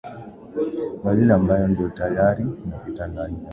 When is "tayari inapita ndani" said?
1.89-3.35